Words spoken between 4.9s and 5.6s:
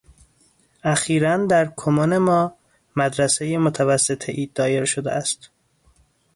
است.